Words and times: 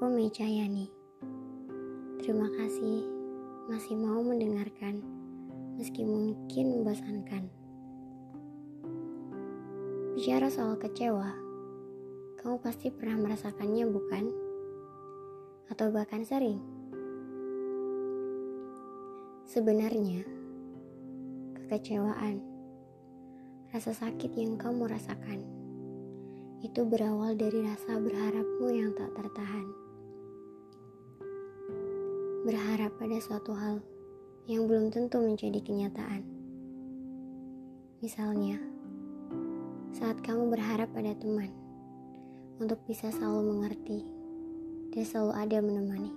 Aku 0.00 0.08
Cahyani. 0.32 0.88
Terima 2.24 2.48
kasih 2.56 3.04
masih 3.68 4.00
mau 4.00 4.24
mendengarkan 4.24 5.04
meski 5.76 6.08
mungkin 6.08 6.80
membosankan. 6.80 7.44
Bicara 10.16 10.48
soal 10.48 10.80
kecewa, 10.80 11.36
kamu 12.40 12.56
pasti 12.64 12.88
pernah 12.88 13.28
merasakannya 13.28 13.84
bukan? 13.92 14.24
Atau 15.68 15.92
bahkan 15.92 16.24
sering? 16.24 16.64
Sebenarnya, 19.52 20.24
kekecewaan, 21.60 22.40
rasa 23.68 23.92
sakit 23.92 24.32
yang 24.32 24.56
kamu 24.56 24.88
rasakan, 24.88 25.44
itu 26.64 26.88
berawal 26.88 27.36
dari 27.36 27.68
rasa 27.68 28.00
berharapmu 28.00 28.68
yang 28.72 28.96
tak 28.96 29.12
tertahan. 29.12 29.89
Berharap 32.50 32.90
pada 32.98 33.14
suatu 33.22 33.54
hal 33.54 33.78
yang 34.50 34.66
belum 34.66 34.90
tentu 34.90 35.22
menjadi 35.22 35.62
kenyataan. 35.62 36.26
Misalnya, 38.02 38.58
saat 39.94 40.18
kamu 40.18 40.50
berharap 40.50 40.90
pada 40.90 41.14
teman 41.14 41.54
untuk 42.58 42.82
bisa 42.90 43.14
selalu 43.14 43.54
mengerti 43.54 44.02
dan 44.90 45.06
selalu 45.06 45.32
ada 45.38 45.58
menemani. 45.62 46.10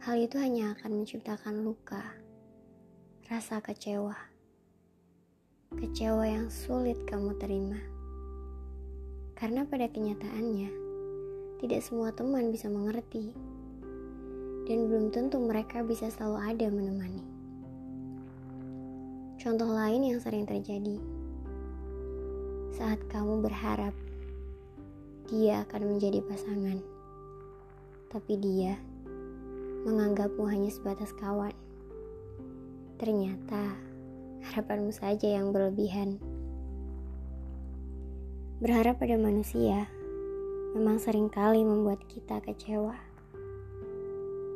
Hal 0.00 0.16
itu 0.16 0.40
hanya 0.40 0.72
akan 0.72 1.04
menciptakan 1.04 1.60
luka, 1.60 2.00
rasa 3.28 3.60
kecewa 3.60 4.16
kecewa 5.76 6.24
yang 6.24 6.48
sulit 6.48 6.96
kamu 7.04 7.36
terima. 7.36 7.76
Karena 9.36 9.68
pada 9.68 9.84
kenyataannya, 9.92 10.72
tidak 11.60 11.84
semua 11.84 12.08
teman 12.16 12.48
bisa 12.48 12.72
mengerti, 12.72 13.36
dan 14.68 14.84
belum 14.84 15.08
tentu 15.08 15.40
mereka 15.40 15.80
bisa 15.80 16.12
selalu 16.12 16.38
ada 16.44 16.66
menemani. 16.68 17.24
Contoh 19.40 19.72
lain 19.72 20.04
yang 20.04 20.20
sering 20.20 20.44
terjadi 20.44 21.00
saat 22.76 23.00
kamu 23.08 23.40
berharap 23.40 23.96
dia 25.32 25.64
akan 25.64 25.96
menjadi 25.96 26.20
pasangan, 26.20 26.78
tapi 28.12 28.36
dia 28.36 28.76
menganggapmu 29.88 30.44
hanya 30.44 30.68
sebatas 30.68 31.16
kawan. 31.16 31.56
Ternyata 33.00 33.72
harapanmu 34.52 34.92
saja 34.92 35.32
yang 35.32 35.48
berlebihan. 35.48 36.20
Berharap 38.60 39.00
pada 39.00 39.16
manusia 39.16 39.88
memang 40.76 41.00
sering 41.00 41.32
kali 41.32 41.64
membuat 41.64 42.04
kita 42.04 42.42
kecewa. 42.44 43.07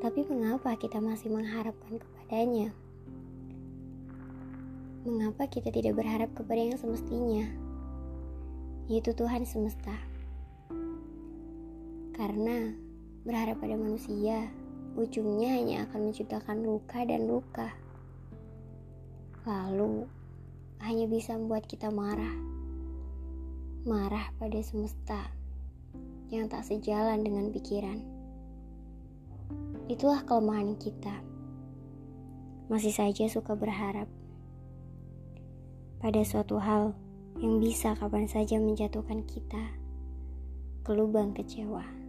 Tapi 0.02 0.26
mengapa 0.26 0.74
kita 0.74 0.98
masih 0.98 1.30
mengharapkan 1.30 2.02
kepadanya? 2.02 2.74
Mengapa 5.06 5.46
kita 5.46 5.70
tidak 5.70 5.94
berharap 5.94 6.34
kepada 6.34 6.58
yang 6.58 6.74
semestinya, 6.74 7.46
yaitu 8.90 9.14
Tuhan 9.14 9.46
semesta? 9.46 9.94
Karena 12.18 12.74
berharap 13.22 13.62
pada 13.62 13.78
manusia, 13.78 14.50
ujungnya 14.98 15.54
hanya 15.54 15.76
akan 15.86 16.10
menciptakan 16.10 16.66
luka 16.66 17.06
dan 17.06 17.30
luka 17.30 17.70
lalu 19.42 20.06
hanya 20.82 21.06
bisa 21.10 21.34
membuat 21.34 21.66
kita 21.66 21.90
marah. 21.90 22.34
Marah 23.82 24.30
pada 24.38 24.58
semesta 24.62 25.18
yang 26.30 26.46
tak 26.46 26.62
sejalan 26.62 27.26
dengan 27.26 27.50
pikiran. 27.50 28.11
Itulah 29.90 30.22
kelemahan 30.22 30.78
kita. 30.78 31.22
Masih 32.70 32.94
saja 32.94 33.26
suka 33.26 33.58
berharap 33.58 34.06
pada 36.02 36.22
suatu 36.26 36.58
hal 36.58 36.94
yang 37.38 37.62
bisa 37.62 37.94
kapan 37.98 38.26
saja 38.26 38.58
menjatuhkan 38.58 39.22
kita 39.26 39.74
ke 40.82 40.90
lubang 40.90 41.30
kecewa. 41.34 42.01